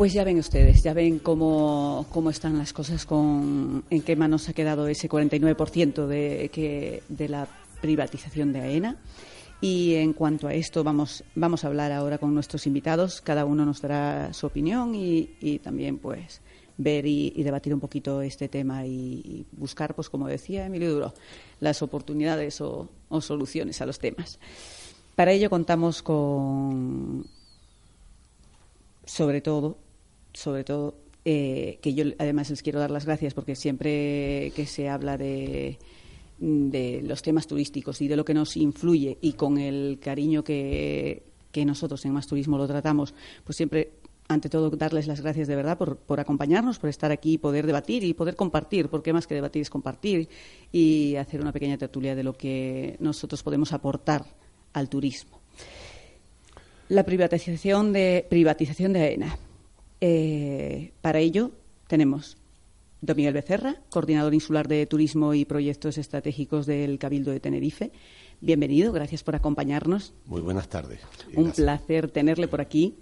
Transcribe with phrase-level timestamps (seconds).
[0.00, 4.48] Pues ya ven ustedes, ya ven cómo, cómo están las cosas, con, en qué manos
[4.48, 7.46] ha quedado ese 49% de, que, de la
[7.82, 8.96] privatización de AENA.
[9.60, 13.20] Y en cuanto a esto, vamos, vamos a hablar ahora con nuestros invitados.
[13.20, 16.40] Cada uno nos dará su opinión y, también, pues,
[16.78, 21.12] ver y, debatir un poquito este tema y, buscar, pues, como decía Emilio Duro,
[21.60, 22.88] las oportunidades o
[23.20, 24.38] soluciones a los temas.
[25.14, 27.26] Para ello contamos con,
[29.04, 29.76] sobre todo,
[30.32, 34.88] sobre todo, eh, que yo además les quiero dar las gracias porque siempre que se
[34.88, 35.78] habla de,
[36.38, 41.22] de los temas turísticos y de lo que nos influye y con el cariño que,
[41.52, 43.14] que nosotros en Más Turismo lo tratamos,
[43.44, 43.92] pues siempre
[44.28, 48.04] ante todo, darles las gracias de verdad por, por, acompañarnos, por estar aquí, poder debatir
[48.04, 50.28] y poder compartir, porque más que debatir es compartir
[50.70, 54.24] y hacer una pequeña tertulia de lo que nosotros podemos aportar
[54.72, 55.40] al turismo.
[56.88, 59.38] La privatización de, privatización de AENA.
[60.00, 61.50] Eh, para ello
[61.86, 62.38] tenemos
[63.02, 67.92] Don Miguel Becerra, coordinador insular de Turismo y Proyectos Estratégicos del Cabildo de Tenerife.
[68.40, 70.12] Bienvenido, gracias por acompañarnos.
[70.26, 71.00] Muy buenas tardes.
[71.34, 72.94] Un placer tenerle por aquí.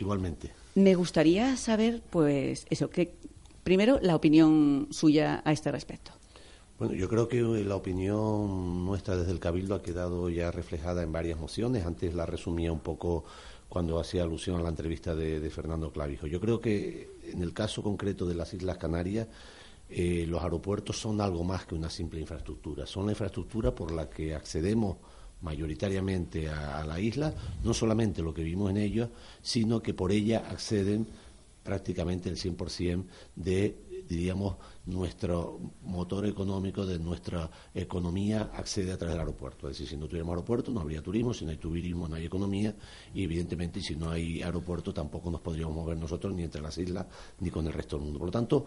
[0.00, 0.50] Igualmente.
[0.74, 3.14] Me gustaría saber, pues, eso, que
[3.62, 6.12] primero la opinión suya a este respecto.
[6.78, 11.12] Bueno, yo creo que la opinión nuestra desde el Cabildo ha quedado ya reflejada en
[11.12, 11.86] varias mociones.
[11.86, 13.24] Antes la resumía un poco
[13.74, 16.28] cuando hacía alusión a la entrevista de, Fernando Clavijo.
[16.28, 19.26] Yo creo que en el caso concreto de las Islas Canarias,
[19.90, 22.86] eh, los aeropuertos son algo más que una simple infraestructura.
[22.86, 24.98] Son la infraestructura por la que accedemos
[25.40, 29.10] mayoritariamente a, la isla, no solamente lo que vimos en ella,
[29.42, 31.08] sino que por ella acceden
[31.64, 33.04] prácticamente el 100%
[33.34, 33.76] de
[34.08, 34.56] diríamos,
[34.86, 39.68] nuestro motor económico de nuestra economía accede a través del aeropuerto.
[39.68, 42.26] Es decir, si no tuviéramos aeropuerto no habría turismo, si no hay turismo no hay
[42.26, 42.74] economía
[43.14, 47.06] y evidentemente si no hay aeropuerto tampoco nos podríamos mover nosotros ni entre las islas
[47.40, 48.18] ni con el resto del mundo.
[48.18, 48.66] Por lo tanto,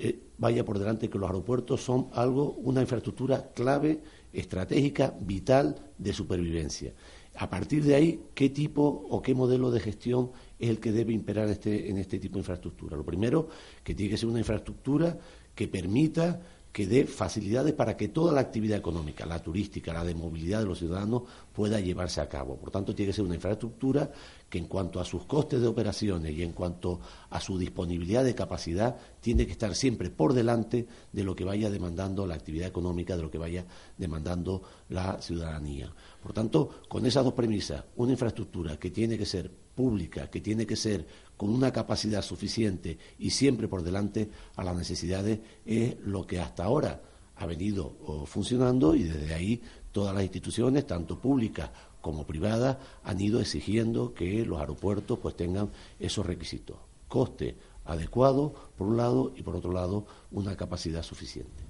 [0.00, 4.00] eh, vaya por delante que los aeropuertos son algo, una infraestructura clave,
[4.32, 6.94] estratégica, vital de supervivencia.
[7.34, 11.12] A partir de ahí, ¿qué tipo o qué modelo de gestión es el que debe
[11.12, 12.96] imperar este, en este tipo de infraestructura?
[12.96, 13.48] Lo primero,
[13.82, 15.16] que tiene que ser una infraestructura
[15.54, 16.40] que permita
[16.72, 20.66] que dé facilidades para que toda la actividad económica, la turística, la de movilidad de
[20.66, 22.56] los ciudadanos, pueda llevarse a cabo.
[22.56, 24.12] Por tanto, tiene que ser una infraestructura
[24.48, 28.34] que en cuanto a sus costes de operaciones y en cuanto a su disponibilidad de
[28.34, 33.16] capacidad, tiene que estar siempre por delante de lo que vaya demandando la actividad económica,
[33.16, 33.64] de lo que vaya
[33.96, 35.92] demandando la ciudadanía.
[36.22, 40.66] Por tanto, con esas dos premisas, una infraestructura que tiene que ser pública, que tiene
[40.66, 41.06] que ser
[41.36, 46.64] con una capacidad suficiente y siempre por delante a las necesidades, es lo que hasta
[46.64, 47.00] ahora
[47.36, 49.62] ha venido funcionando y desde ahí
[49.92, 55.70] todas las instituciones, tanto públicas como privadas, han ido exigiendo que los aeropuertos pues tengan
[56.00, 56.76] esos requisitos.
[57.06, 61.62] Coste adecuado, por un lado, y por otro lado, una capacidad suficiente.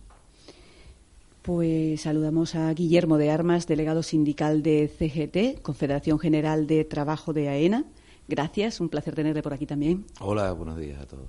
[1.42, 7.50] Pues saludamos a Guillermo de Armas, delegado sindical de CGT, Confederación General de Trabajo de
[7.50, 7.84] AENA.
[8.28, 10.04] Gracias, un placer tenerle por aquí también.
[10.20, 11.26] Hola, buenos días a todos.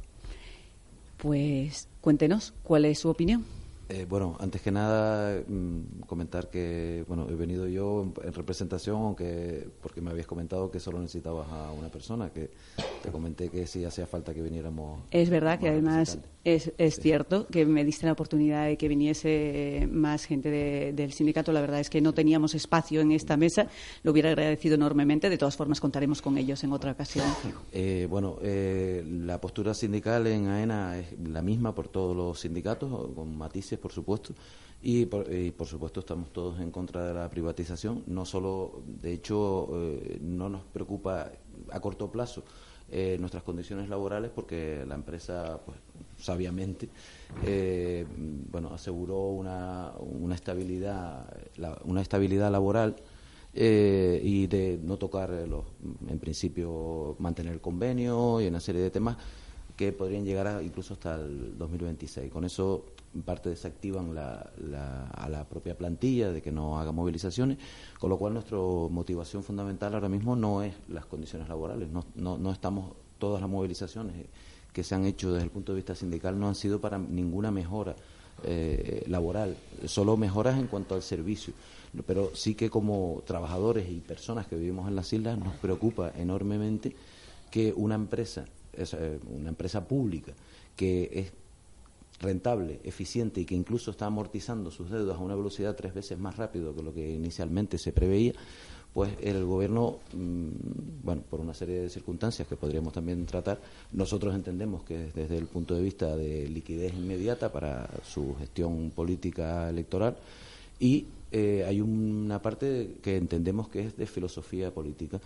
[1.16, 3.46] Pues cuéntenos, ¿cuál es su opinión?
[3.92, 9.68] Eh, bueno, antes que nada mm, comentar que bueno he venido yo en, representación, aunque
[9.82, 12.52] porque me habías comentado que solo necesitabas a una persona, que
[13.02, 15.02] te comenté que sí hacía falta que viniéramos.
[15.10, 19.88] Es verdad que además es, es cierto que me diste la oportunidad de que viniese
[19.92, 20.50] más gente
[20.94, 21.52] del sindicato.
[21.52, 23.68] La verdad es que no teníamos espacio en esta mesa.
[24.04, 25.30] Lo hubiera agradecido enormemente.
[25.30, 27.26] De todas formas, contaremos con ellos en otra ocasión.
[27.72, 32.90] Eh, bueno, eh, la postura sindical en AENA es la misma por todos los sindicatos,
[33.14, 34.34] con matices, por supuesto.
[34.82, 35.26] Y por,
[35.58, 38.04] por, supuesto estamos todos en contra de la privatización.
[38.08, 41.32] No solo, de hecho, eh, no nos preocupa
[41.70, 42.44] a corto plazo
[43.20, 45.78] nuestras condiciones laborales porque la empresa pues,
[46.18, 46.90] sabiamente,
[47.46, 48.06] eh,
[48.52, 51.26] bueno, aseguró una, una estabilidad,
[51.86, 52.96] una estabilidad laboral
[53.54, 55.66] eh, y de no tocar los,
[56.08, 59.18] en principio mantener el convenio y una serie de temas
[59.76, 62.32] que podrían llegar incluso hasta el 2026.
[62.32, 64.52] Con eso, en parte desactivan la,
[65.14, 67.58] a la propia plantilla de que no haga movilizaciones,
[68.00, 72.94] con lo cual nuestra motivación fundamental ahora mismo no es las condiciones laborales, no, estamos
[73.18, 74.28] todas las movilizaciones
[74.72, 77.52] que se han hecho desde el punto de vista sindical no han sido para ninguna
[77.52, 77.96] mejora
[78.44, 81.54] eh, laboral, solo mejoras en cuanto al servicio.
[82.06, 86.96] Pero sí que como trabajadores y personas que vivimos en las islas nos preocupa enormemente
[87.50, 90.32] que una empresa eh, una empresa pública
[90.76, 91.34] que es
[92.20, 96.38] rentable, eficiente y que incluso está amortizando sus deudas a una velocidad tres veces más
[96.38, 98.34] rápido que lo que inicialmente se preveía,
[98.94, 100.50] pues el gobierno, mm,
[101.04, 103.62] bueno, por una serie de circunstancias que podríamos también tratar,
[103.94, 109.70] nosotros entendemos que desde el punto de vista de liquidez inmediata para su gestión política
[109.70, 110.18] electoral
[110.80, 115.20] y eh, hay una parte que entendemos que es de filosofía política,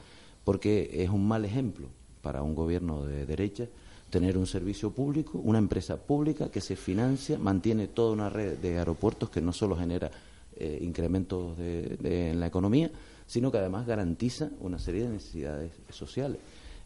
[0.43, 1.87] porque es un mal ejemplo
[2.21, 3.67] para un gobierno de derecha
[4.13, 8.77] tener un servicio público, una empresa pública que se financia, mantiene toda una red de
[8.77, 10.11] aeropuertos que no solo genera
[10.55, 12.91] eh, incrementos en la economía,
[13.25, 16.37] sino que además garantiza una serie de necesidades sociales.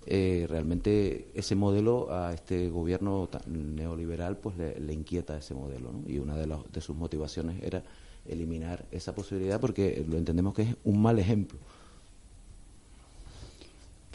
[0.05, 6.37] Eh, realmente ese modelo a este gobierno neoliberal pues le, inquieta ese modelo y una
[6.37, 7.83] de, de sus motivaciones era
[8.25, 11.59] eliminar esa posibilidad porque lo entendemos que es un mal ejemplo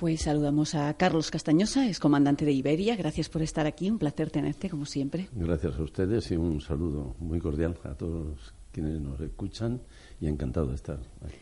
[0.02, 2.96] pues saludamos a Carlos Castañosa, es comandante de Iberia.
[2.96, 5.28] Gracias por estar aquí, un placer tenerte como siempre.
[5.32, 9.80] Gracias a ustedes y un saludo muy cordial a todos quienes nos escuchan
[10.20, 11.38] y encantado de estar aquí.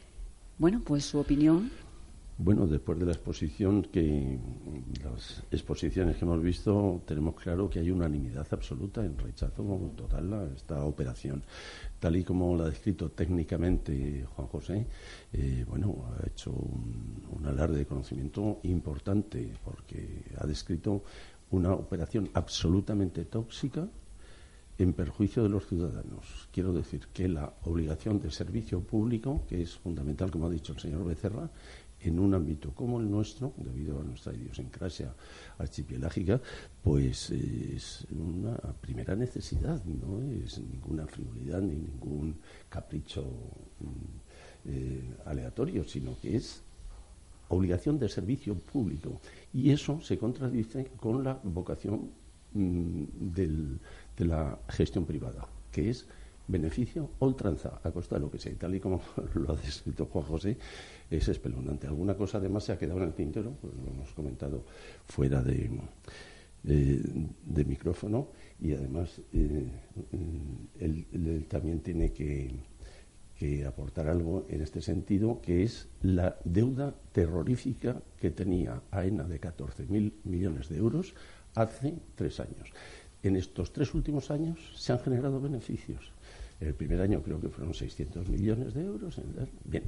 [0.59, 1.71] Bueno, pues su opinión.
[2.37, 4.39] Bueno, después de la exposición, que
[5.05, 10.45] las exposiciones que hemos visto, tenemos claro que hay unanimidad absoluta en rechazo total a
[10.55, 11.43] esta operación.
[12.00, 14.87] Tal y como lo ha descrito técnicamente Juan José,
[15.35, 21.02] eh, bueno, ha hecho un, un alarde de conocimiento importante porque ha descrito
[21.50, 23.87] una operación absolutamente tóxica
[24.79, 26.49] en perjuicio de los ciudadanos.
[26.50, 30.81] Quiero decir que la obligación de servicio público, que es fundamental, como ha dicho el
[30.81, 31.50] señor Becerra,
[32.02, 35.14] en un ámbito como el nuestro, debido a nuestra idiosincrasia
[35.58, 36.41] archipelágica,
[36.82, 42.37] pues es una primera necesidad, no es ninguna frivolidad ni ningún
[42.69, 43.23] capricho
[43.81, 46.62] mm, eh, aleatorio, sino que es
[47.49, 49.20] obligación de servicio público.
[49.52, 52.11] Y eso se contradice con la vocación
[52.55, 53.05] mm,
[53.35, 56.06] de la gestión privada, que es
[56.50, 58.52] beneficio ultranza a costa de lo que sea.
[58.52, 59.00] Y tal y como
[59.35, 60.56] lo ha descrito Juan José,
[61.11, 61.87] es espeluznante.
[61.87, 64.64] Alguna cosa además se ha quedado en el tintero, pues lo hemos comentado
[65.06, 65.70] fuera de,
[66.62, 68.29] de, micrófono,
[68.61, 69.69] y además eh,
[70.81, 72.50] él, también tiene que,
[73.38, 79.41] que aportar algo en este sentido, que es la deuda terrorífica que tenía AENA de
[79.41, 81.14] 14.000 millones de euros
[81.55, 82.70] hace tres años.
[83.23, 86.12] En estos tres últimos años se han generado beneficios.
[86.61, 89.19] El primer año creo que fueron 600 millones de euros.
[89.65, 89.85] Bien,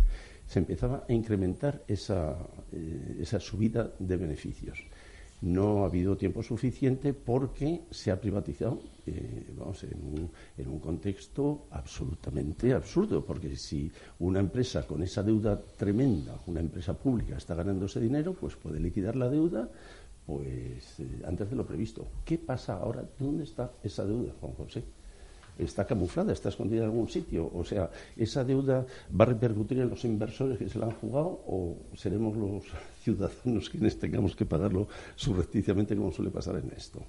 [0.47, 2.37] se empezaba a incrementar esa,
[2.73, 4.79] eh, esa subida de beneficios.
[5.43, 10.79] No ha habido tiempo suficiente porque se ha privatizado, eh, vamos, en un, en un
[10.79, 17.55] contexto absolutamente absurdo, porque si una empresa con esa deuda tremenda, una empresa pública, está
[17.57, 19.69] ganando ese dinero, pues puede liquidar la deuda
[20.25, 22.07] pues eh, antes de lo previsto.
[22.25, 23.05] ¿Qué pasa ahora?
[23.19, 24.85] ¿Dónde está esa deuda, Juan José?
[25.65, 27.51] Está camuflada, está escondida en algún sitio.
[27.55, 28.87] O sea, ¿esa deuda
[29.19, 32.65] va a repercutir en los inversores que se la han jugado o seremos los
[33.03, 37.01] ciudadanos quienes tengamos que pagarlo subrepticiamente como suele pasar en esto?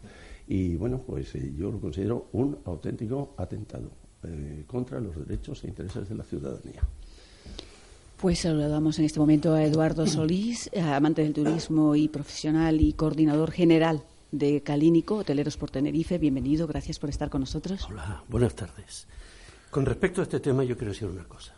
[0.47, 3.89] Y bueno, pues eh, yo lo considero un auténtico atentado
[4.23, 6.81] eh, contra los derechos e intereses de la ciudadanía.
[8.19, 13.51] Pues saludamos en este momento a Eduardo Solís, amante del turismo y profesional y coordinador
[13.51, 14.01] general
[14.33, 16.17] de Calínico, Hoteleros por Tenerife.
[16.17, 17.85] Bienvenido, gracias por estar con nosotros.
[17.87, 19.05] Hola, buenas tardes.
[19.69, 21.53] Con respecto a este tema, yo quiero decir una cosa.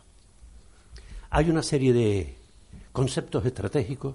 [1.30, 2.36] Hay una serie de
[2.92, 4.14] conceptos estratégicos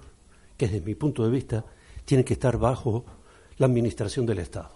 [0.58, 1.66] que, desde mi punto de vista,
[2.06, 3.04] tienen que estar bajo
[3.58, 4.72] la administración del Estado.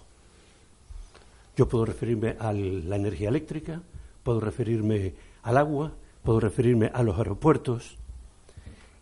[1.55, 3.83] Yo puedo referirme a la energía eléctrica,
[4.23, 5.13] puedo referirme
[5.43, 7.97] al agua, puedo referirme a los aeropuertos,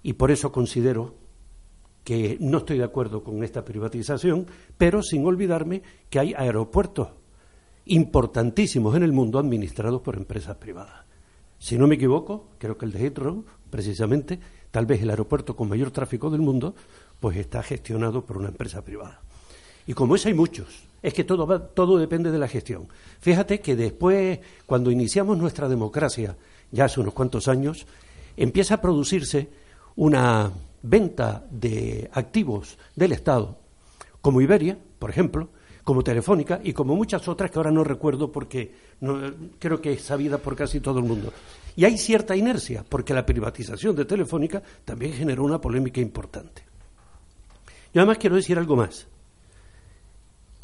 [0.04, 1.16] y por eso considero
[2.04, 7.10] que no estoy de acuerdo con esta privatización, pero sin olvidarme que hay aeropuertos
[7.86, 11.06] importantísimos en el mundo administrados por empresas privadas.
[11.60, 15.70] Si no me equivoco, creo que el de Heathrow, precisamente, tal vez el aeropuerto con
[15.70, 16.76] mayor tráfico del mundo,
[17.20, 19.22] pues está gestionado por una empresa privada.
[19.88, 22.88] Y como ese hay muchos, es que todo, todo depende de la gestión.
[23.20, 26.36] Fíjate que después, cuando iniciamos nuestra democracia,
[26.72, 27.86] ya hace unos cuantos años,
[28.36, 29.50] empieza a producirse
[29.96, 30.52] una
[30.84, 33.58] venta de activos del Estado,
[34.22, 35.50] como Iberia, por ejemplo,
[35.84, 38.72] como Telefónica y como muchas otras que ahora no recuerdo porque
[39.60, 41.34] creo que es sabida por casi todo el mundo.
[41.76, 46.64] Y hay cierta inercia, porque la privatización de Telefónica también generó una polémica importante.
[47.94, 49.08] Yo además quiero decir algo más.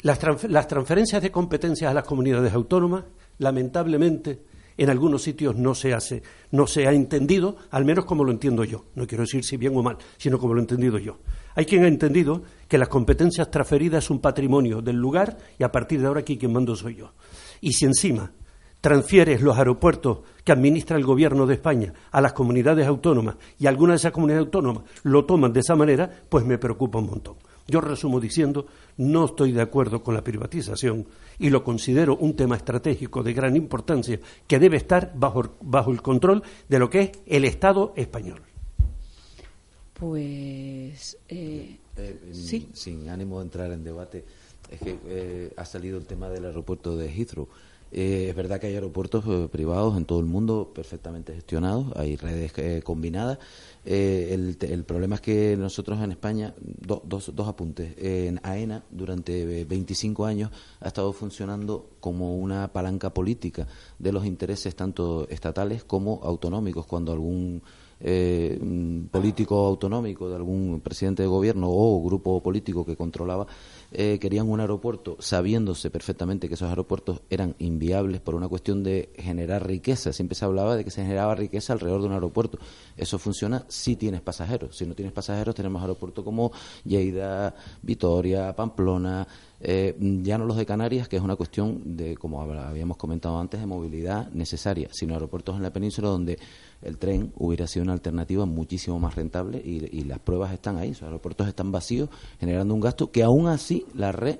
[0.02, 3.04] Las, transferencias de competencias a las comunidades autónomas,
[3.38, 4.40] lamentablemente,
[4.80, 6.22] en algunos sitios no se hace,
[6.52, 8.86] no se ha entendido, al menos como lo entiendo yo.
[8.94, 11.18] No quiero decir si bien o mal, sino como lo he entendido yo.
[11.54, 15.70] Hay quien ha entendido que las competencias transferidas es un patrimonio del lugar y a
[15.70, 17.12] partir de ahora aquí quien mando soy yo.
[17.60, 18.32] Y si encima
[18.80, 23.94] transfieres los aeropuertos que administra el gobierno de España a las comunidades autónomas y algunas
[23.94, 27.34] de esas comunidades autónomas lo toman de esa manera, pues me preocupa un montón.
[27.70, 31.06] Yo resumo diciendo, no estoy de acuerdo con la privatización
[31.38, 36.02] y lo considero un tema estratégico de gran importancia que debe estar bajo, bajo el
[36.02, 38.42] control de lo que es el Estado español.
[39.94, 42.20] Pues eh, eh,
[42.72, 44.24] sin ánimo de entrar en debate,
[44.70, 47.48] es que eh, ha salido el tema del aeropuerto de Heathrow.
[47.92, 52.52] Es verdad que hay aeropuertos privados en todo el mundo perfectamente gestionados, hay redes
[52.84, 53.38] combinadas
[53.84, 60.26] eh, el, problema es que nosotros en España, dos, dos apuntes, en AENA durante 25
[60.26, 63.66] años ha estado funcionando como una palanca política
[63.98, 66.86] de los intereses tanto estatales como autonómicos.
[66.86, 67.62] Cuando algún
[68.00, 68.58] eh,
[69.10, 73.46] político autonómico de algún presidente de gobierno o grupo político que controlaba
[73.92, 79.10] eh, querían un aeropuerto sabiéndose perfectamente que esos aeropuertos eran inviables por una cuestión de
[79.16, 80.12] generar riqueza.
[80.12, 82.58] Siempre se hablaba de que se generaba riqueza alrededor de un aeropuerto.
[82.96, 84.76] Eso funciona si tienes pasajeros.
[84.76, 86.52] Si no tienes pasajeros, tenemos aeropuertos como
[86.84, 89.26] Lleida, Vitoria, Pamplona,
[89.62, 93.60] eh, ya no los de Canarias, que es una cuestión de, como habíamos comentado antes,
[93.60, 96.38] de movilidad necesaria, sino aeropuertos en la península donde
[96.80, 101.02] el tren hubiera sido una alternativa muchísimo más rentable y, las pruebas están ahí, los
[101.02, 102.08] aeropuertos están vacíos,
[102.40, 104.38] generando un gasto que aún así la red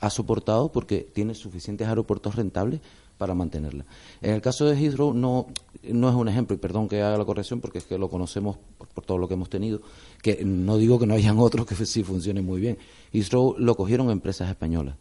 [0.00, 2.80] ha soportado porque tiene suficientes aeropuertos rentables
[3.18, 3.84] para mantenerla.
[4.22, 5.48] En el caso de Heathrow no,
[5.82, 8.56] no es un ejemplo, y perdón que haga la corrección porque es que lo conocemos
[8.94, 9.82] por, todo lo que hemos tenido,
[10.22, 12.78] que no digo que no hayan otros que sí funcionen muy bien.
[13.12, 14.96] Heathrow lo cogieron empresas españolas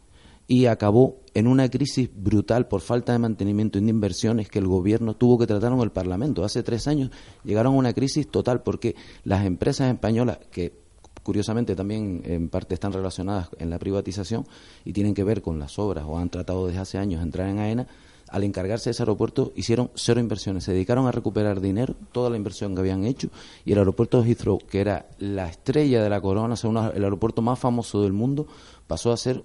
[0.49, 4.67] y acabó en una crisis brutal por falta de mantenimiento y de inversiones que el
[4.67, 6.43] gobierno tuvo que tratar en el Parlamento.
[6.45, 7.11] Hace tres años
[7.43, 8.95] llegaron a una crisis total porque
[9.25, 10.87] las empresas españolas, que
[11.21, 14.47] curiosamente también en parte están relacionadas en la privatización
[14.85, 17.49] y tienen que ver con las obras o han tratado desde hace años de entrar
[17.49, 17.87] en AENA,
[18.29, 22.37] al encargarse de ese aeropuerto hicieron cero inversiones, se dedicaron a recuperar dinero, toda la
[22.37, 23.29] inversión que habían hecho
[23.65, 26.55] y el aeropuerto de Heathrow, que era la estrella de la corona,
[26.93, 28.47] el aeropuerto más famoso del mundo,
[28.87, 29.43] pasó a ser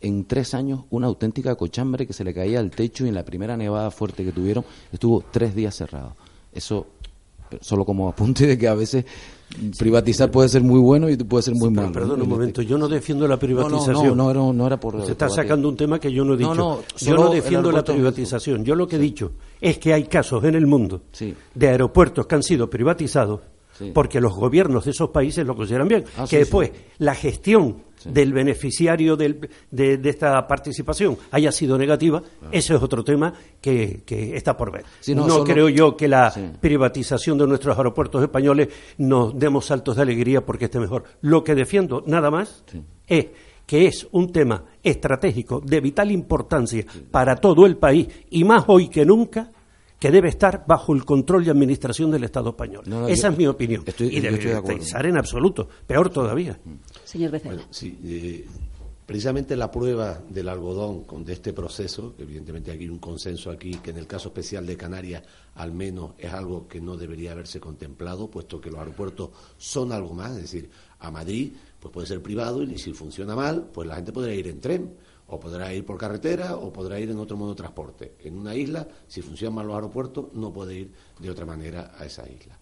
[0.00, 3.24] en tres años una auténtica cochambre que se le caía al techo y en la
[3.24, 6.14] primera nevada fuerte que tuvieron estuvo tres días cerrado.
[6.52, 6.86] Eso
[7.60, 9.04] solo como apunte de que a veces
[9.78, 11.92] privatizar puede ser muy bueno y puede ser muy malo.
[11.92, 14.16] Perdón un momento, yo no defiendo la privatización.
[14.16, 15.04] No, no, no, era por.
[15.04, 16.82] Se está sacando un tema que yo no he dicho.
[16.98, 18.64] yo no defiendo la privatización.
[18.64, 21.02] Yo lo que he dicho es que hay casos en el mundo
[21.54, 23.40] de aeropuertos que han sido privatizados
[23.92, 26.04] porque los gobiernos de esos países lo consideran bien.
[26.16, 29.48] Ah, que después la gestión del beneficiario de,
[30.04, 34.02] esta participación haya sido negativa, ese es otro tema que,
[34.34, 34.84] está por ver.
[35.14, 38.68] no, creo yo que la privatización de nuestros aeropuertos españoles
[38.98, 41.04] nos demos saltos de alegría porque esté mejor.
[41.20, 42.64] Lo que defiendo nada más
[43.06, 43.26] es
[43.66, 48.88] que es un tema estratégico de vital importancia para todo el país y más hoy
[48.88, 49.50] que nunca
[49.98, 52.84] que debe estar bajo el control y administración del Estado español.
[53.08, 53.82] Esa es mi opinión.
[53.98, 54.38] y debe
[54.74, 55.66] estar en absoluto.
[55.86, 56.58] Peor todavía.
[57.14, 57.62] Señor Becerra.
[57.70, 58.44] sí, eh,
[59.06, 63.90] precisamente la prueba del algodón de este proceso, que evidentemente hay un consenso aquí, que
[63.90, 65.22] en el caso especial de Canarias
[65.54, 70.12] al menos es algo que no debería haberse contemplado, puesto que los aeropuertos son algo
[70.12, 73.94] más, es decir, a Madrid pues puede ser privado y si funciona mal, pues la
[73.94, 74.96] gente podrá ir en tren
[75.28, 78.14] o podrá ir por carretera o podrá ir en otro modo de transporte.
[78.24, 82.06] En una isla, si funcionan mal los aeropuertos, no puede ir de otra manera a
[82.06, 82.58] esa isla.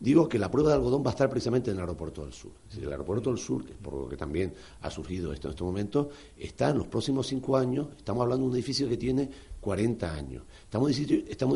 [0.00, 2.52] Digo que la prueba de algodón va a estar precisamente en el aeropuerto del sur.
[2.70, 5.62] Es el aeropuerto del sur, que por lo que también ha surgido esto en este
[5.62, 9.28] momento, está en los próximos cinco años, estamos hablando de un edificio que tiene
[9.60, 10.42] 40 años.
[10.64, 10.88] Estamos,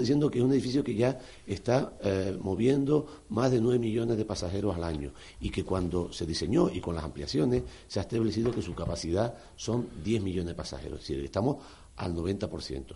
[0.00, 4.26] diciendo que es un edificio que ya está eh, moviendo más de 9 millones de
[4.26, 8.52] pasajeros al año y que cuando se diseñó y con las ampliaciones se ha establecido
[8.52, 11.00] que su capacidad son 10 millones de pasajeros.
[11.00, 11.56] Es decir, estamos
[11.96, 12.94] al 90%.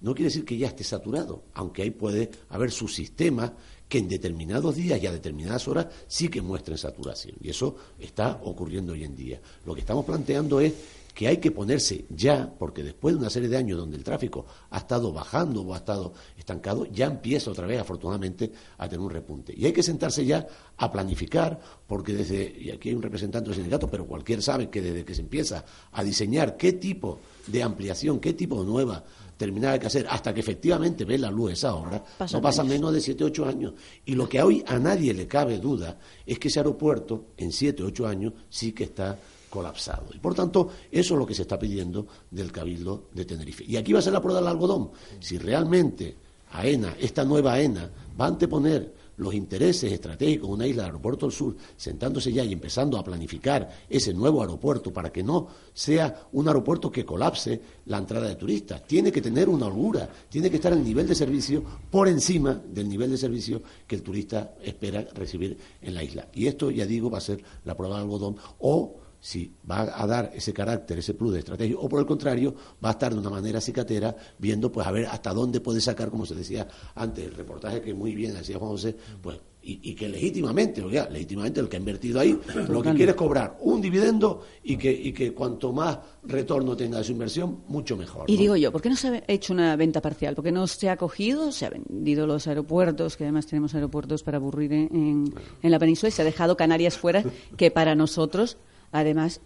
[0.00, 3.52] No quiere decir que ya esté saturado, aunque ahí puede haber subsistemas
[3.88, 7.36] que en determinados días y a determinadas horas sí que muestren saturación.
[7.40, 9.40] Y eso está ocurriendo hoy en día.
[9.64, 10.72] Lo que estamos planteando es
[11.18, 14.46] que hay que ponerse ya, porque después de una serie de años donde el tráfico
[14.70, 19.10] ha estado bajando o ha estado estancado, ya empieza otra vez, afortunadamente, a tener un
[19.10, 19.52] repunte.
[19.52, 20.46] Y hay que sentarse ya
[20.76, 21.58] a planificar,
[21.88, 25.12] porque desde, y aquí hay un representante del sindicato, pero cualquier sabe que desde que
[25.12, 29.02] se empieza a diseñar qué tipo de ampliación, qué tipo de nueva
[29.36, 32.00] terminada hay que hacer, hasta que efectivamente ve la luz esa obra,
[32.32, 33.72] no pasa menos de 7, 8 años.
[34.06, 37.82] Y lo que hoy a nadie le cabe duda es que ese aeropuerto, en 7,
[37.82, 40.06] 8 años, sí que está colapsado.
[40.14, 43.64] Y por tanto, eso es lo que se está pidiendo del Cabildo de Tenerife.
[43.64, 44.90] Y aquí va a ser la prueba del algodón.
[45.20, 46.16] Si realmente
[46.52, 51.26] AENA, esta nueva AENA, va a anteponer los intereses estratégicos de una isla del aeropuerto
[51.26, 56.28] del sur, sentándose ya y empezando a planificar ese nuevo aeropuerto para que no sea
[56.32, 58.86] un aeropuerto que colapse la entrada de turistas.
[58.86, 62.88] Tiene que tener una holgura, tiene que estar el nivel de servicio por encima del
[62.88, 66.28] nivel de servicio que el turista espera recibir en la isla.
[66.32, 70.06] Y esto, ya digo, va a ser la prueba del algodón o si va a
[70.06, 73.20] dar ese carácter, ese plus de estrategia, o por el contrario, va a estar de
[73.20, 77.24] una manera cicatera viendo, pues, a ver hasta dónde puede sacar, como se decía antes,
[77.24, 81.68] el reportaje que muy bien hacía Juan José, pues, y, que legítimamente, oiga, legítimamente el
[81.68, 85.34] que ha invertido ahí, lo que quiere es cobrar un dividendo y que, y que
[85.34, 88.30] cuanto más retorno tenga de su inversión, mucho mejor.
[88.30, 90.34] Y digo yo, ¿por qué no se ha hecho una venta parcial?
[90.34, 94.22] ¿Por qué no se ha cogido, se ha vendido los aeropuertos, que además tenemos aeropuertos
[94.22, 97.22] para aburrir en, en la península, y se ha dejado Canarias fuera,
[97.58, 98.56] que para nosotros
[98.92, 99.40] además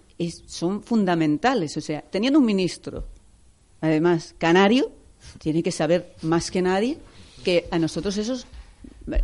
[0.47, 1.77] son fundamentales.
[1.77, 3.05] O sea, teniendo un ministro,
[3.81, 4.93] además canario,
[5.39, 6.99] tiene que saber más que nadie
[7.45, 8.37] que a nosotros eso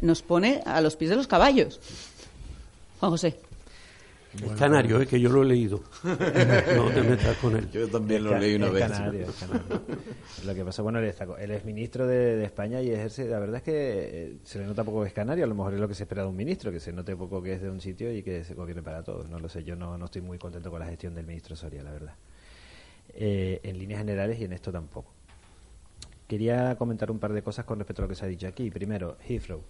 [0.00, 1.80] nos pone a los pies de los caballos.
[3.00, 3.47] Juan José.
[4.42, 5.82] El canario, eh, que yo lo he leído.
[6.04, 7.70] no te metas con él.
[7.70, 8.88] Yo también lo leí una vez.
[8.88, 9.26] Canario,
[10.44, 13.26] Lo que pasa, bueno, él, él es ministro de, España y ejerce.
[13.28, 15.44] La verdad es que eh, se le nota poco que es canario.
[15.44, 17.42] A lo mejor es lo que se espera de un ministro, que se note poco
[17.42, 19.28] que es de un sitio y que se gobierne para todos.
[19.28, 19.64] No lo sé.
[19.64, 22.14] Yo no, no estoy muy contento con la gestión del ministro Soria, la verdad.
[23.14, 25.12] Eh, en líneas generales y en esto tampoco.
[26.28, 28.70] Quería comentar un par de cosas con respecto a lo que se ha dicho aquí.
[28.70, 29.62] Primero, Heathrow.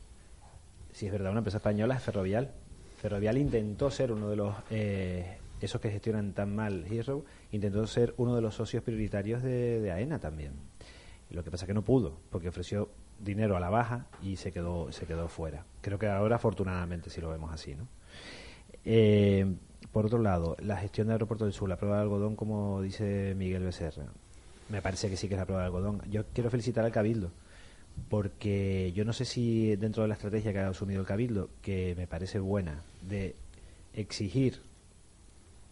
[0.93, 2.53] Si es verdad, una empresa española es ferrovial
[2.99, 8.13] Ferrovial intentó ser uno de los, eh, esos que gestionan tan mal Heathrow, intentó ser
[8.17, 10.53] uno de los socios prioritarios de, AENA también.
[11.31, 12.89] Lo que pasa es que no pudo, porque ofreció
[13.21, 15.65] dinero a la baja y se quedó, se quedó fuera.
[15.81, 17.87] Creo que ahora, afortunadamente, si lo vemos así, ¿no?
[18.85, 19.47] Eh,
[19.93, 23.35] por otro lado, la gestión del aeropuerto del sur, la prueba de algodón, como dice
[23.37, 24.07] Miguel Becerra,
[24.71, 26.03] me parece que sí que es la prueba de algodón.
[26.11, 27.31] Yo quiero felicitar al Cabildo
[28.09, 31.95] porque yo no sé si dentro de la estrategia que ha asumido el Cabildo, que
[31.97, 33.35] me parece buena, de
[33.95, 34.61] exigir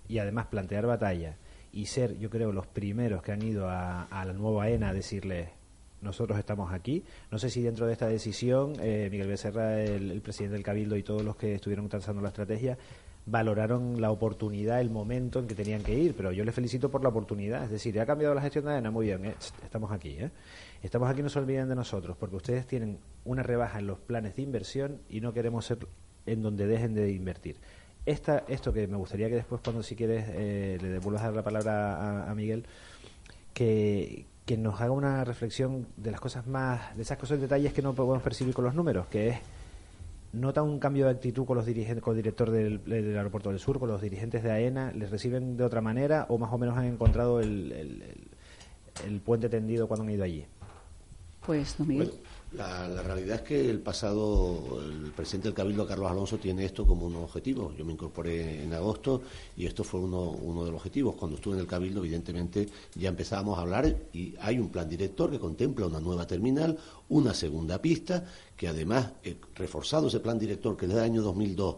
[0.08, 1.36] y además plantear batalla
[1.72, 5.50] y ser, yo creo, los primeros que han ido a, la nueva ENA a decirles
[6.00, 7.02] nosotros estamos aquí.
[7.30, 11.02] No sé si dentro de esta decisión eh, Miguel Becerra, el, presidente del Cabildo y
[11.02, 12.78] todos los que estuvieron trazando la estrategia
[13.26, 17.02] valoraron la oportunidad, el momento en que tenían que ir, pero yo les felicito por
[17.02, 17.64] la oportunidad.
[17.64, 19.34] Es decir, ha cambiado la gestión de AENA, muy bien, eh,
[19.64, 20.16] estamos aquí.
[20.18, 20.30] ¿eh?
[20.82, 24.36] Estamos aquí, no se olviden de nosotros, porque ustedes tienen una rebaja en los planes
[24.36, 25.78] de inversión y no queremos ser
[26.26, 27.56] en donde dejen de invertir.
[28.04, 31.34] Esta, esto que me gustaría que después, cuando si quieres, eh, le devuelvas a dar
[31.34, 32.64] la palabra a, Miguel,
[33.52, 37.82] que, que nos haga una reflexión de las cosas más, de esas cosas, detalles que
[37.82, 39.38] no podemos percibir con los números, que es
[40.32, 43.80] nota un cambio de actitud con los dirigentes, con el director del, aeropuerto del sur,
[43.80, 46.84] con los dirigentes de AENA, les reciben de otra manera o más o menos han
[46.84, 48.04] encontrado el,
[49.04, 50.46] el puente tendido cuando han ido allí.
[51.46, 52.12] Pues,
[52.52, 57.06] la, realidad es que el pasado, el presidente del Cabildo, Carlos Alonso, tiene esto como
[57.06, 57.72] un objetivo.
[57.76, 59.22] Yo me incorporé en agosto
[59.56, 61.14] y esto fue uno, uno de los objetivos.
[61.14, 65.30] Cuando estuve en el Cabildo, evidentemente, ya empezábamos a hablar y hay un plan director
[65.30, 66.76] que contempla una nueva terminal,
[67.08, 68.24] una segunda pista,
[68.56, 71.76] que además, eh, reforzado ese plan director que desde el año 2002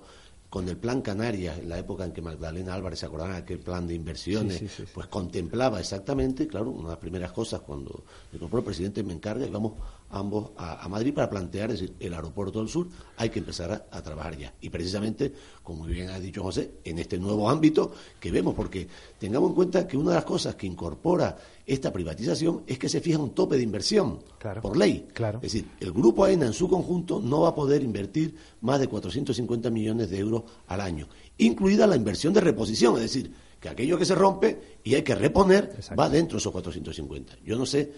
[0.48, 3.58] con el plan Canarias, en la época en que Magdalena Álvarez se acordaban de aquel
[3.58, 4.62] plan de inversiones,
[4.94, 9.46] pues contemplaba exactamente, claro, una de las primeras cosas cuando el propio presidente me encarga
[9.46, 9.74] y vamos
[10.10, 14.02] ambos a, Madrid para plantear, es decir, el aeropuerto del sur, hay que empezar a,
[14.02, 14.54] trabajar ya.
[14.60, 18.88] Y precisamente, como muy bien ha dicho José, en este nuevo ámbito que vemos, porque
[19.18, 23.00] tengamos en cuenta que una de las cosas que incorpora esta privatización es que se
[23.00, 24.20] fija un tope de inversión
[24.62, 25.08] por ley.
[25.12, 25.38] Claro.
[25.42, 28.88] Es decir, el grupo AENA en su conjunto no va a poder invertir más de
[28.88, 33.98] 450 millones de euros al año, incluida la inversión de reposición, es decir, que aquello
[33.98, 37.38] que se rompe y hay que reponer va dentro de esos 450.
[37.44, 37.92] Yo no sé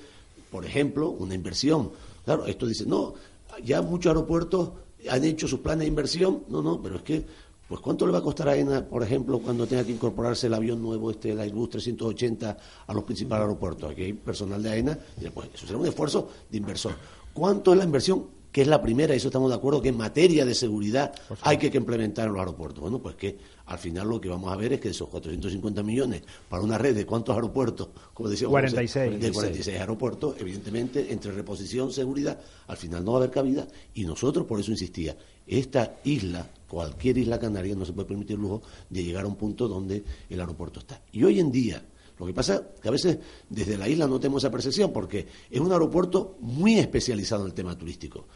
[0.50, 1.90] por ejemplo, una inversión.
[2.24, 3.14] Claro, esto dice, no,
[3.64, 4.70] ya muchos aeropuertos
[5.08, 6.44] han hecho sus planes de inversión.
[6.48, 7.24] No, no, pero es que,
[7.68, 10.54] pues ¿cuánto le va a costar a AENA, por ejemplo, cuando tenga que incorporarse el
[10.54, 13.90] avión nuevo, este, el Airbus 380, a los principales aeropuertos?
[13.90, 16.94] Aquí hay personal de AENA, y pues eso será un esfuerzo de inversor.
[17.32, 19.96] ¿Cuánto es la inversión que es la primera, y eso estamos de acuerdo, que en
[19.96, 22.80] materia de seguridad hay que implementar en los aeropuertos.
[22.80, 26.22] Bueno, pues que al final lo que vamos a ver es que esos 450 millones
[26.48, 29.20] para una red de cuántos aeropuertos, como decía 46.
[29.20, 33.68] de 46 aeropuertos, evidentemente, entre reposición, seguridad, al final no va a haber cabida.
[33.94, 38.42] Y nosotros, por eso insistía, esta isla, cualquier isla canaria, no se puede permitir el
[38.42, 41.02] lujo de llegar a un punto donde el aeropuerto está.
[41.12, 41.84] Y hoy en día,
[42.20, 45.26] lo que pasa es que a veces desde la isla no tenemos esa percepción porque
[45.50, 48.26] es un aeropuerto muy especializado en el tema turístico.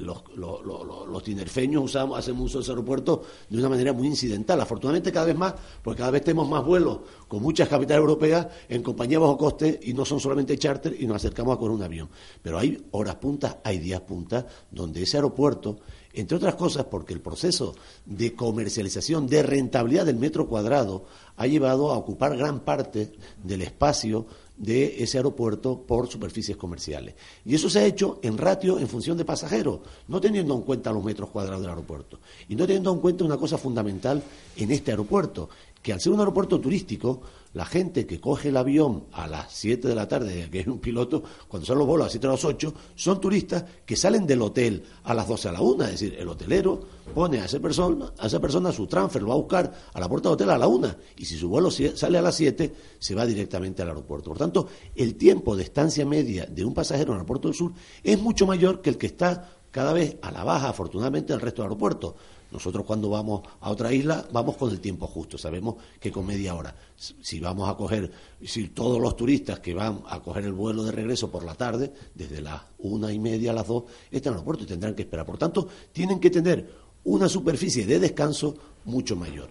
[0.00, 4.60] Los, los, tinerfeños usamos, hacemos uso de ese aeropuerto de una manera muy incidental.
[4.60, 8.82] Afortunadamente cada vez más, porque cada vez tenemos más vuelos con muchas capitales europeas en
[8.82, 12.08] compañía bajo coste y no son solamente charter y nos acercamos a con un avión.
[12.42, 15.78] Pero hay horas puntas, hay días puntas donde ese aeropuerto
[16.14, 21.06] entre otras cosas porque el proceso de comercialización, de rentabilidad del metro cuadrado,
[21.36, 27.14] ha llevado a ocupar gran parte del espacio de ese aeropuerto por superficies comerciales.
[27.44, 30.92] Y eso se ha hecho en ratio en función de pasajeros, no teniendo en cuenta
[30.92, 32.20] los metros cuadrados del aeropuerto.
[32.48, 34.22] Y no teniendo en cuenta una cosa fundamental
[34.56, 35.48] en este aeropuerto,
[35.82, 37.22] que al ser un aeropuerto turístico,
[37.54, 40.78] la gente que coge el avión a las 7 de la tarde, que es un
[40.78, 44.26] piloto, cuando son los vuelos a las 7 a las 8, son turistas que salen
[44.26, 45.84] del hotel a las 12 a la 1.
[45.84, 46.80] Es decir, el hotelero
[47.14, 50.08] pone a esa persona, a esa persona su transfer, lo va a buscar a la
[50.08, 50.94] puerta del hotel a la 1.
[51.18, 54.30] Y si su vuelo sale a las 7, se va directamente al aeropuerto.
[54.30, 57.72] Por tanto, el tiempo de estancia media de un pasajero en el aeropuerto del sur
[58.02, 61.62] es mucho mayor que el que está cada vez a la baja, afortunadamente, el resto
[61.62, 62.16] del aeropuerto.
[62.52, 66.54] Nosotros cuando vamos a otra isla vamos con el tiempo justo, sabemos que con media
[66.54, 66.74] hora.
[66.96, 68.10] Si vamos a coger,
[68.44, 71.92] si todos los turistas que van a coger el vuelo de regreso por la tarde,
[72.14, 75.02] desde las una y media a las dos, están en el aeropuerto y tendrán que
[75.02, 75.24] esperar.
[75.24, 76.68] Por tanto, tienen que tener
[77.04, 79.48] una superficie de descanso mucho mayor.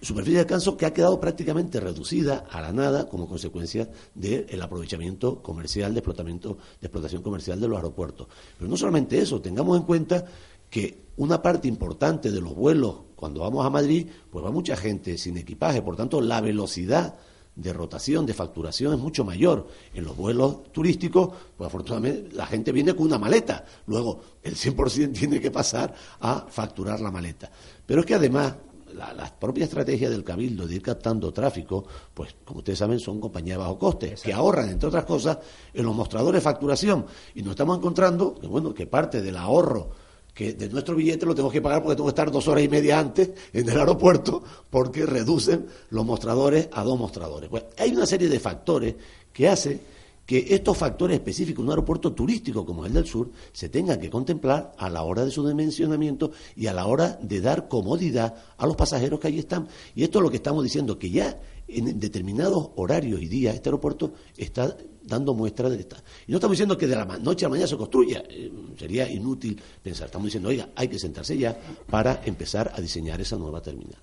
[0.00, 5.42] Superficie de descanso que ha quedado prácticamente reducida a la nada como consecuencia del aprovechamiento
[5.42, 8.28] comercial, de, explotamiento, de explotación comercial de los aeropuertos.
[8.56, 10.24] Pero no solamente eso, tengamos en cuenta
[10.70, 15.18] que una parte importante de los vuelos cuando vamos a Madrid, pues va mucha gente
[15.18, 17.16] sin equipaje, por tanto la velocidad
[17.56, 19.66] de rotación, de facturación es mucho mayor.
[19.92, 25.12] En los vuelos turísticos, pues afortunadamente la gente viene con una maleta, luego el 100%
[25.12, 27.50] tiene que pasar a facturar la maleta.
[27.84, 28.54] Pero es que además
[28.94, 33.58] la, propia estrategia del Cabildo de ir captando tráfico, pues como ustedes saben son compañías
[33.58, 35.38] de bajo coste, que ahorran, entre otras cosas,
[35.74, 37.06] en los mostradores de facturación.
[37.34, 39.90] Y nos estamos encontrando que, bueno, que parte del ahorro
[40.38, 42.68] que de nuestro billete lo tengo que pagar porque tengo que estar dos horas y
[42.68, 47.50] media antes en el aeropuerto porque reducen los mostradores a dos mostradores.
[47.50, 48.94] Pues hay una serie de factores
[49.32, 49.80] que hacen
[50.24, 54.10] que estos factores específicos en un aeropuerto turístico como el del sur se tengan que
[54.10, 58.64] contemplar a la hora de su dimensionamiento y a la hora de dar comodidad a
[58.64, 59.66] los pasajeros que allí están.
[59.96, 63.70] Y esto es lo que estamos diciendo, que ya en determinados horarios y días este
[63.70, 64.76] aeropuerto está
[65.08, 65.96] dando muestras de esta.
[66.26, 69.10] Y no estamos diciendo que de la noche a la mañana se construya, eh, sería
[69.10, 70.06] inútil pensar.
[70.06, 73.98] Estamos diciendo, oiga, hay que sentarse ya para empezar a diseñar esa nueva terminal.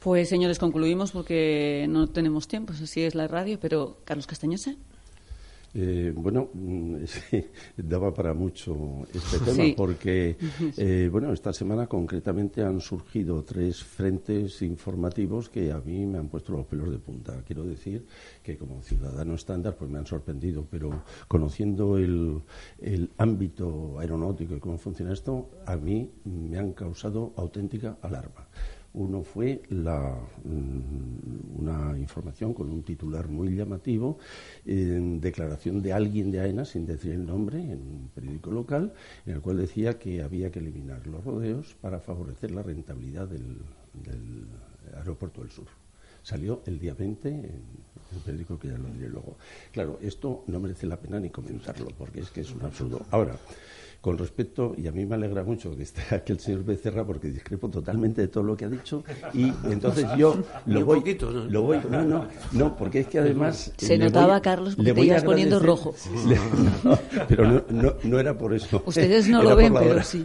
[0.00, 4.76] Pues señores, concluimos porque no tenemos tiempo, así es la radio, pero Carlos Castañosa.
[5.76, 6.96] Eh, bueno, mm,
[7.76, 10.36] daba para mucho este tema porque,
[10.76, 16.28] eh, bueno, esta semana concretamente han surgido tres frentes informativos que a mí me han
[16.28, 17.42] puesto los pelos de punta.
[17.44, 18.06] Quiero decir
[18.42, 22.40] que como ciudadano estándar pues me han sorprendido, pero conociendo el,
[22.80, 28.46] el ámbito aeronáutico y cómo funciona esto, a mí me han causado auténtica alarma.
[28.94, 34.18] Uno fue la, mm, una información con un titular muy llamativo,
[34.64, 38.92] en declaración de alguien de AENA, sin decir el nombre, en un periódico local,
[39.26, 43.58] en el cual decía que había que eliminar los rodeos para favorecer la rentabilidad del,
[44.96, 45.66] aeropuerto del sur.
[46.22, 49.36] Salió el día 20 en el periódico que ya lo diré luego.
[49.72, 53.04] Claro, esto no merece la pena ni comentarlo, porque es que es un absurdo.
[53.10, 53.36] Ahora,
[54.04, 57.28] con respecto, y a mí me alegra mucho que esté aquí el señor Becerra porque
[57.28, 60.36] discrepo totalmente de todo lo que ha dicho y entonces yo
[60.66, 61.44] lo voy, ¿no?
[61.48, 65.24] lo voy, no, no, no, porque es que además se notaba Carlos porque te ibas
[65.24, 65.94] poniendo rojo,
[67.28, 68.82] pero no, no, no, era por eso.
[68.84, 70.22] Ustedes no lo ven, pero sí.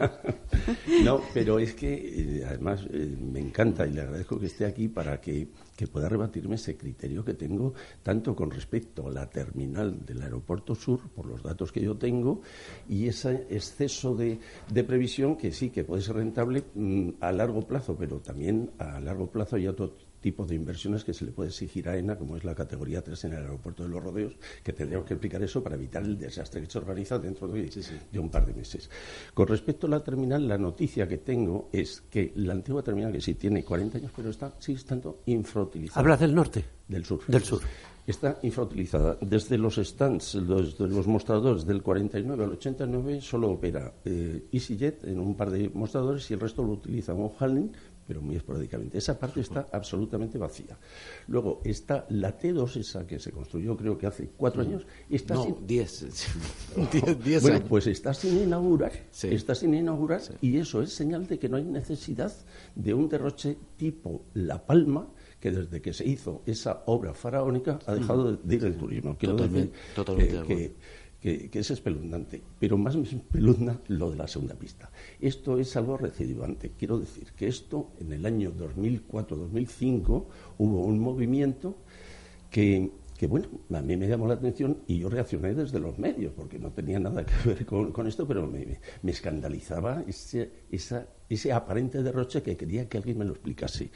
[1.04, 4.88] no, pero es que eh, además eh, me encanta y le agradezco que esté aquí
[4.88, 5.48] para que
[5.80, 10.76] que pueda rebatirme ese criterio que tengo tanto con respecto a la terminal del aeropuerto
[10.76, 12.41] sur, por los datos que yo tengo,
[12.89, 14.41] y ese exceso de,
[14.84, 19.28] previsión que sí, que puede ser rentable mm, a largo plazo, pero también a largo
[19.28, 22.43] plazo hay otro tipo de inversiones que se le puede exigir a ENA, como es
[22.43, 25.75] la categoría 3 en el aeropuerto de los rodeos, que tendríamos que explicar eso para
[25.75, 27.69] evitar el desastre que se organiza dentro de,
[28.12, 28.89] de, un par de meses.
[29.34, 33.21] Con respecto a la terminal, la noticia que tengo es que la antigua terminal, que
[33.21, 35.99] sí tiene 40 años, pero está, sigue estando infrautilizada.
[35.99, 36.65] ¿Hablas del norte?
[36.88, 37.21] Del sur.
[37.27, 37.62] Del sur.
[38.10, 39.17] está infrautilizada.
[39.21, 45.19] Desde los stands, desde los mostradores del 49 al 89 solo opera eh, EasyJet en
[45.19, 47.71] un par de mostradores y el resto lo utiliza O'Halling
[48.10, 48.98] pero muy esporádicamente.
[48.98, 50.76] Esa parte está absolutamente vacía.
[51.28, 54.88] Luego está la T2, esa que se construyó creo que hace cuatro años.
[55.08, 55.67] Está no, sin...
[55.67, 56.08] diez.
[57.24, 61.50] diez, bueno, pues está sin inaugurar, está sin inaugurar y eso es señal de que
[61.50, 62.34] no hay necesidad
[62.74, 65.08] de un derroche tipo La Palma,
[65.39, 69.15] que desde que se hizo esa obra faraónica ha dejado de ir el turismo.
[69.19, 70.76] Quiero totalmente, decir totalmente que,
[71.21, 74.89] que, es espeluznante, pero más me espeluznante lo de la segunda pista.
[75.19, 76.71] Esto es algo recidivante.
[76.77, 80.25] Quiero decir que esto, en el año 2004-2005,
[80.58, 81.77] hubo un movimiento
[82.49, 86.32] que, que, bueno, a mí me llamó la atención y yo reaccioné desde los medios,
[86.34, 91.51] porque no tenía nada que ver con, esto, pero me, me escandalizaba ese, esa, ese
[91.51, 93.89] aparente derroche que quería que alguien me lo explicase.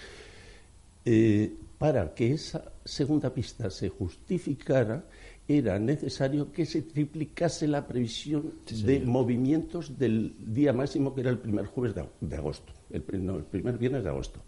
[1.05, 5.03] Eh, para que esa segunda pista se justificara,
[5.47, 8.53] era necesario que se triplicase la previsión
[8.85, 14.03] de movimientos del día máximo, que era el primer jueves de, agosto, el, primer viernes
[14.03, 14.41] de agosto.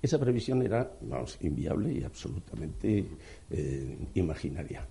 [0.00, 3.04] Esa previsión era, vamos, inviable y absolutamente
[3.50, 4.86] eh, imaginaria.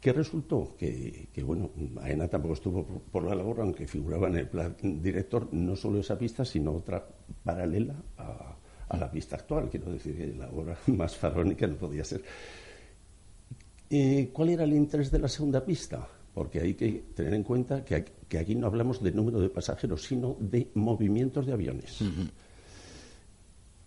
[0.00, 0.76] ¿Qué resultó?
[0.78, 1.70] Que, bueno,
[2.00, 6.16] AENA tampoco estuvo por, la labor, aunque figuraba en el plan director no solo esa
[6.16, 7.04] pista, sino otra
[7.42, 8.56] paralela a,
[8.88, 9.68] a la pista actual.
[9.68, 12.22] Quiero decir que la obra más faraónica no podía ser.
[14.32, 16.08] ¿Cuál era el interés de la segunda pista?
[16.34, 18.04] Porque hay que tener en cuenta que,
[18.36, 21.98] aquí no hablamos de número de pasajeros, sino de movimientos de aviones.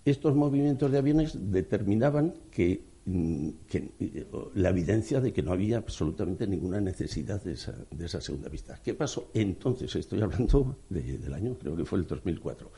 [0.06, 3.50] Estos movimientos de aviones determinaban que, mm,
[4.56, 8.80] la evidencia de que no había absolutamente ninguna necesidad de esa, segunda pista.
[8.84, 9.30] ¿Qué pasó?
[9.34, 12.72] Entonces, estoy hablando del año, creo que fue el 2004,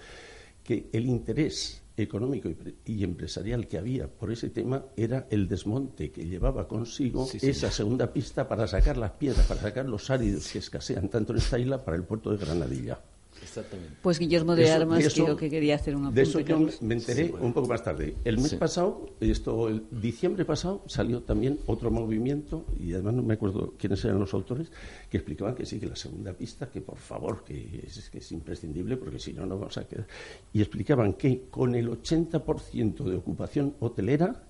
[0.71, 2.49] que el interés económico
[2.85, 8.13] y, empresarial que había por ese tema era el desmonte que llevaba consigo esa segunda
[8.13, 11.83] pista para sacar las piedras, para sacar los áridos que escasean tanto en esta isla
[11.83, 13.01] para el puerto de Granadilla.
[13.41, 13.95] Exactamente.
[14.01, 17.53] Pues Guillermo de Armas creo que quería hacer una De eso yo me enteré un
[17.53, 18.15] poco más tarde.
[18.23, 23.33] El mes pasado, esto, el diciembre pasado, salió también otro movimiento, y además no me
[23.33, 24.71] acuerdo quiénes eran los autores,
[25.09, 28.31] que explicaban que sí, que la segunda pista, que por favor, que es, que es
[28.31, 30.07] imprescindible, porque si no, no vamos a quedar.
[30.53, 34.43] Y explicaban que con el 80% de ocupación hotelera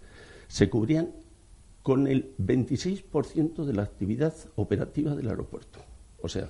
[0.48, 1.12] se cubrían
[1.82, 5.80] con el 26% de la actividad operativa del aeropuerto.
[6.22, 6.48] O sea,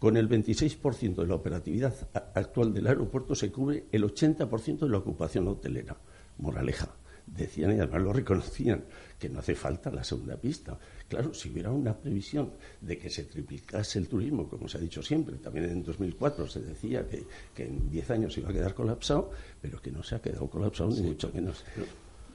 [0.00, 1.94] con el 26% de la operatividad
[2.34, 5.96] actual del aeropuerto se cubre el 80% de la ocupación hotelera.
[6.38, 6.88] Moraleja.
[7.26, 8.82] Decían y además lo reconocían
[9.18, 10.76] que no hace falta la segunda pista.
[11.06, 15.02] Claro, si hubiera una previsión de que se triplicase el turismo, como se ha dicho
[15.02, 17.26] siempre, también en 2004 se decía que,
[17.62, 21.02] en 10 años iba a quedar colapsado, pero que no se ha quedado colapsado ni
[21.02, 21.62] mucho menos.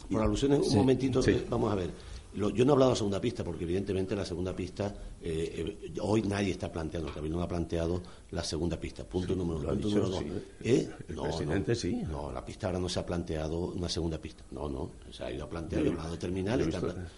[0.09, 1.89] Por alusiones, un momentito, vamos a ver
[2.35, 4.93] yo no he hablado de segunda pista porque evidentemente la segunda pista
[5.27, 9.03] eh, eh, hoy nadie está planteando, el no ha planteado la segunda pista.
[9.03, 9.69] Punto número uno.
[9.69, 10.23] Punto número dos.
[10.61, 10.87] ¿Eh?
[11.07, 11.95] El presidente sí.
[12.07, 14.43] No, la pista ahora no se ha planteado una segunda pista.
[14.51, 14.91] No, no.
[15.09, 16.71] Se ha ido a plantear, hablado de terminal.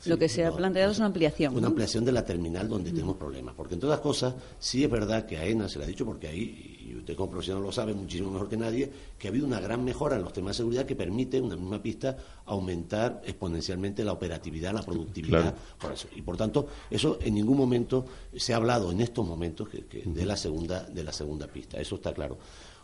[0.06, 1.58] Lo que se ha planteado es una ampliación.
[1.58, 3.54] Una ampliación de la terminal donde tenemos problemas.
[3.56, 6.30] Porque en todas cosas, sí es verdad que a ENA se le ha dicho, porque
[6.30, 9.84] ahí usted como profesional lo sabe muchísimo mejor que nadie, que ha habido una gran
[9.84, 14.74] mejora en los temas de seguridad que permite una misma pista aumentar exponencialmente la operatividad,
[14.74, 15.56] la productividad.
[15.80, 16.08] Por eso.
[16.16, 17.97] Y por tanto, eso en ningún momento
[18.36, 21.80] se ha hablado en estos momentos de la segunda de la segunda pista.
[21.80, 22.38] Eso está claro.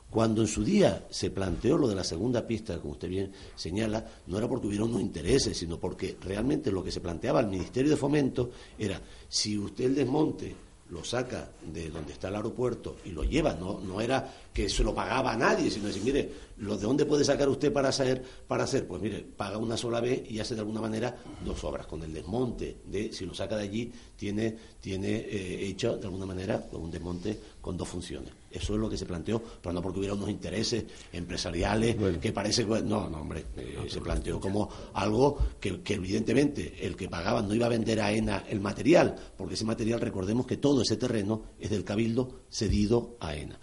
[0.09, 4.05] Cuando en su día se planteó lo de la segunda pista, como usted bien señala,
[4.27, 7.89] no era porque hubiera unos intereses, sino porque realmente lo que se planteaba al Ministerio
[7.89, 10.55] de Fomento era si usted el desmonte
[10.93, 14.83] lo saca de donde está el aeropuerto y lo lleva, no, no era que se
[14.83, 18.23] lo pagaba a nadie, sino decir, mire, ¿lo ¿de dónde puede sacar usted para hacer?
[18.47, 18.87] Para hacer?
[18.87, 21.87] Pues mire, paga una sola vez y hace de alguna manera dos obras.
[21.87, 26.27] Con el desmonte, de si lo saca de allí, tiene, tiene eh, hecho de alguna
[26.27, 28.42] manera un desmonte con dos funciones.
[28.53, 32.65] Eso es lo que se planteó, pero no porque hubiera unos intereses empresariales que parece
[32.65, 32.83] que...
[32.83, 37.55] No, no, hombre, eh, se planteó como algo que, que, evidentemente el que pagaba no
[37.55, 41.43] iba a vender a ENA el material, porque ese material, recordemos que todo ese terreno
[41.59, 43.59] es del cabildo cedido a ENA.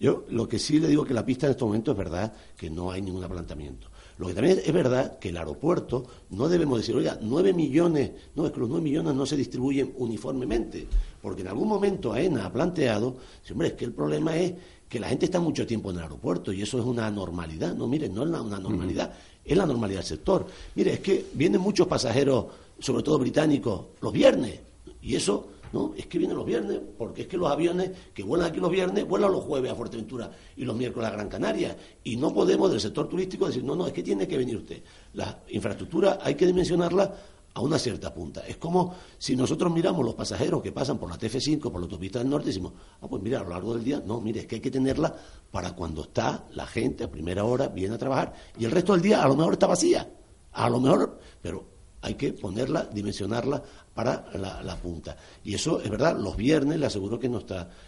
[0.00, 2.68] Yo lo que sí le digo que la pista en este momento es verdad que
[2.68, 3.88] no hay ningún aplantamiento.
[4.18, 8.46] Lo que también es verdad que el aeropuerto no debemos decir, oiga, nueve millones, no,
[8.46, 10.86] es que los nueve millones no se distribuyen uniformemente,
[11.20, 13.16] porque en algún momento AENA ha planteado,
[13.50, 14.54] hombre, es que el problema es
[14.88, 17.74] que la gente está mucho tiempo en el aeropuerto y eso es una normalidad.
[17.74, 19.12] No, miren, no es una normalidad,
[19.44, 20.46] es la normalidad del sector.
[20.76, 22.46] Mire, es que vienen muchos pasajeros,
[22.78, 24.60] sobre todo británicos, los viernes,
[25.02, 28.48] y eso no, es que vienen los viernes, porque es que los aviones que vuelan
[28.48, 31.76] aquí los viernes, vuelan los jueves a Fuerteventura y los miércoles a Gran Canaria.
[32.04, 34.82] Y no podemos del sector turístico decir, no, no, es que tiene que venir usted.
[35.14, 37.12] La infraestructura hay que dimensionarla
[37.54, 38.46] a una cierta punta.
[38.46, 42.20] Es como si nosotros miramos los pasajeros que pasan por la TF5, por la autopista
[42.20, 44.46] del norte, y decimos, ah, pues mira, a lo largo del día, no, mire, es
[44.46, 45.14] que hay que tenerla
[45.50, 49.02] para cuando está la gente a primera hora, viene a trabajar, y el resto del
[49.02, 50.08] día a lo mejor está vacía,
[50.52, 51.73] a lo mejor, pero
[52.04, 53.62] hay que ponerla, dimensionarla
[53.94, 55.16] para la, punta.
[55.42, 57.42] Y eso es verdad, los viernes le aseguro que no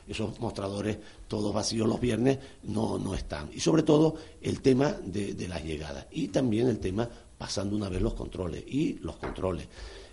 [0.06, 0.98] esos mostradores
[1.28, 3.50] todos vacíos los viernes no, no están.
[3.52, 8.00] Y sobre todo el tema de las llegadas y también el tema pasando una vez
[8.00, 9.68] los controles y los controles.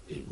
[0.09, 0.25] Eh,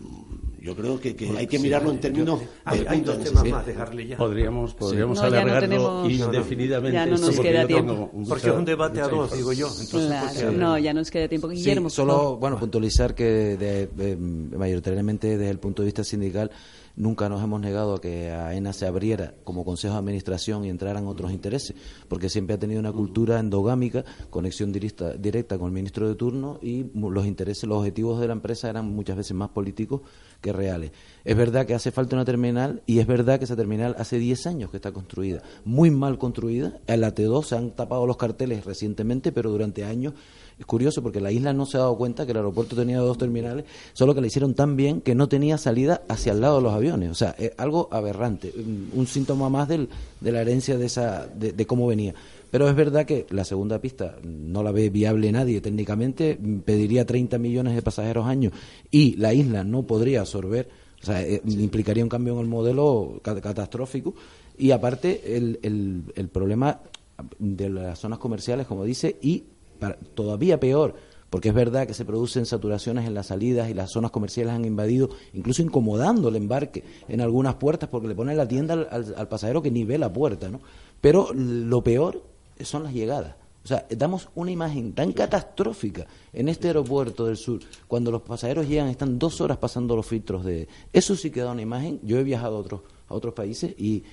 [0.61, 2.39] yo creo que, hay que mirarlo en términos.
[2.65, 4.17] hay, dos temas más, dejarle ya.
[4.17, 6.93] Podríamos, podríamos alargarlo indefinidamente.
[6.93, 8.11] Ya no nos queda tiempo.
[8.29, 9.69] Porque es un debate a dos, digo yo.
[10.55, 11.47] no, ya no nos queda tiempo.
[11.47, 11.89] Guillermo.
[11.89, 14.17] solo, bueno, puntualizar que de,
[14.55, 16.51] mayoritariamente desde el punto de vista sindical
[17.01, 21.07] Nunca nos hemos negado a que AENA se abriera como consejo de administración y entraran
[21.07, 21.75] otros intereses,
[22.07, 26.59] porque siempre ha tenido una cultura endogámica, conexión directa, directa con el ministro de turno
[26.61, 30.01] y los intereses, los objetivos de la empresa eran muchas veces más políticos
[30.41, 30.91] que reales.
[31.25, 34.45] Es verdad que hace falta una terminal y es verdad que esa terminal hace 10
[34.45, 36.81] años que está construida, muy mal construida.
[36.85, 40.13] En la T2 se han tapado los carteles recientemente, pero durante años
[40.61, 43.17] es curioso porque la isla no se ha dado cuenta que el aeropuerto tenía dos
[43.17, 46.61] terminales, solo que le hicieron tan bien que no tenía salida hacia el lado de
[46.61, 47.09] los aviones.
[47.09, 51.65] O sea, es algo aberrante, un, síntoma más del, de la herencia de, esa, de,
[51.65, 52.13] cómo venía.
[52.51, 57.39] Pero es verdad que la segunda pista no la ve viable nadie técnicamente, pediría 30
[57.39, 58.51] millones de pasajeros año
[58.91, 60.69] y la isla no podría absorber,
[61.01, 64.13] o sea, eh, implicaría un cambio en el modelo catastrófico.
[64.59, 66.81] Y aparte, el, el, el problema
[67.39, 69.45] de las zonas comerciales, como dice, y
[70.13, 70.95] todavía peor,
[71.29, 74.65] porque es verdad que se producen saturaciones en las salidas y las zonas comerciales han
[74.65, 79.61] invadido, incluso incomodando el embarque en algunas puertas porque le ponen la tienda al, pasajero
[79.61, 80.59] que ni ve la puerta, ¿no?
[80.99, 82.21] Pero lo peor
[82.59, 83.35] son las llegadas.
[83.63, 88.67] O sea, damos una imagen tan catastrófica en este aeropuerto del sur, cuando los pasajeros
[88.67, 90.67] llegan, están dos horas pasando los filtros de...
[90.91, 91.99] Eso sí que da una imagen.
[92.03, 94.03] Yo he viajado a otros, a otros países y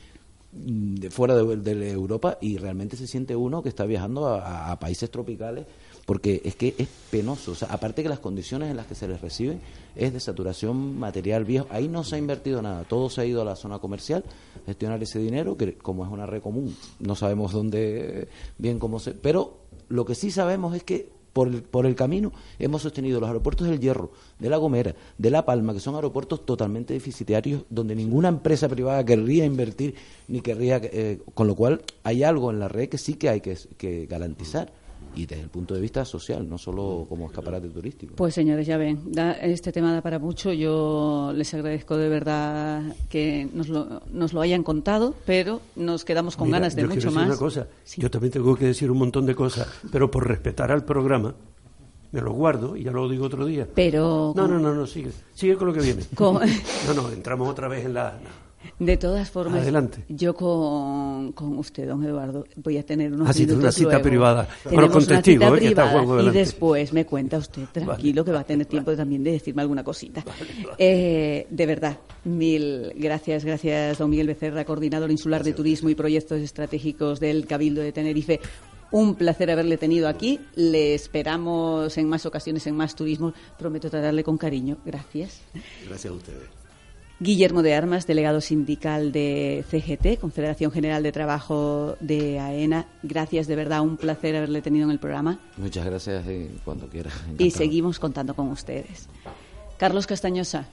[0.50, 5.66] de fuera de, Europa y realmente se siente uno que está viajando a, países tropicales
[6.06, 7.52] porque es que es penoso.
[7.52, 9.58] O sea, aparte que las condiciones en las que se les recibe
[9.94, 11.66] es de saturación material viejo.
[11.68, 12.84] Ahí no se ha invertido nada.
[12.84, 14.24] Todo se ha ido a la zona comercial,
[14.64, 19.12] gestionar ese dinero, que como es una red común, no sabemos dónde, bien cómo se...
[19.12, 19.58] Pero
[19.90, 23.68] lo que sí sabemos es que por el, por el camino hemos sostenido los aeropuertos
[23.68, 28.28] del Hierro, de La Gomera, de La Palma, que son aeropuertos totalmente deficitarios, donde ninguna
[28.28, 29.94] empresa privada querría invertir
[30.28, 33.40] ni querría, eh, con lo cual hay algo en la red que sí que hay
[33.40, 34.72] que garantizar
[35.14, 38.14] y desde el punto de vista social, no solo como escaparate turístico.
[38.16, 39.10] Pues señores, ya ven,
[39.42, 40.52] este tema da para mucho.
[40.52, 46.36] Yo les agradezco de verdad que nos lo, nos lo hayan contado, pero nos quedamos
[46.36, 47.26] con ganas de mucho más.
[47.26, 47.66] Una cosa.
[47.96, 51.34] Yo también tengo que decir un montón de cosas, pero por respetar al programa,
[52.10, 53.66] me lo guardo y ya lo digo otro día.
[53.74, 54.32] Pero.
[54.34, 55.10] No, no, no, no, sigue.
[55.34, 56.02] Sigue con lo que viene.
[56.86, 58.18] No, no, entramos otra vez en la.
[58.78, 60.04] De todas formas, Adelante.
[60.08, 64.48] yo con, con, usted, don Eduardo, voy a tener unos Así minutos una cita privada.
[64.64, 65.60] Bueno, con testigo, ¿eh?
[65.60, 69.24] que está juego Y después me cuenta usted, tranquilo, que va a tener tiempo también
[69.24, 70.24] de decirme alguna cosita.
[70.76, 76.40] Eh, de verdad, mil gracias, gracias, don Miguel Becerra, coordinador insular de turismo y proyectos
[76.40, 78.40] estratégicos del Cabildo de Tenerife.
[78.90, 80.40] Un placer haberle tenido aquí.
[80.54, 83.34] Le esperamos en más ocasiones, en más turismo.
[83.58, 84.78] Prometo tratarle con cariño.
[84.84, 85.42] Gracias.
[85.86, 86.57] Gracias a ustedes.
[87.20, 92.86] Guillermo de Armas, delegado sindical de CGT, Confederación General de Trabajo de AENA.
[93.02, 95.40] Gracias, de verdad, un placer haberle tenido en el programa.
[95.56, 97.12] Muchas gracias y cuando quieras.
[97.36, 99.08] Y seguimos contando con ustedes.
[99.78, 100.68] Carlos Castañosa,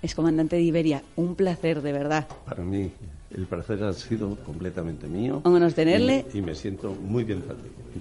[0.00, 1.02] es comandante de Iberia.
[1.14, 2.26] Un placer, de verdad.
[2.46, 2.90] Para mí,
[3.30, 5.42] el placer ha sido completamente mío.
[5.44, 6.24] Vámonos tenerle.
[6.32, 7.44] Y, me siento muy bien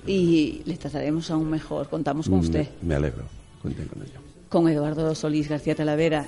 [0.08, 1.90] Y le trataremos aún mejor.
[1.90, 2.70] Contamos con usted.
[2.82, 3.24] Me alegro.
[3.62, 4.20] Cuenten con ello.
[4.48, 6.26] Con Eduardo Solís García Talavera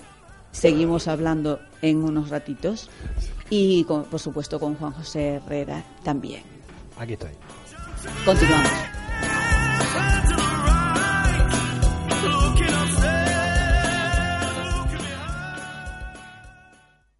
[0.53, 2.89] seguimos hablando en unos ratitos
[3.49, 6.43] y por supuesto con Juan José Herrera también.
[6.97, 7.31] Aquí estoy.
[8.23, 8.71] Continuamos.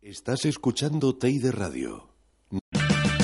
[0.02, 2.10] Estás escuchando Teide Radio.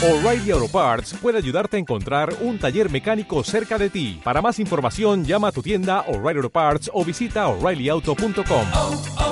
[0.02, 4.22] O'Reilly Auto Parts puede ayudarte a encontrar un taller mecánico cerca de ti.
[4.24, 9.29] Para más información, llama a tu tienda O'Reilly Auto Parts o visita oreillyauto.com.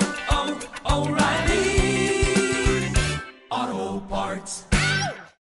[4.09, 4.66] parts.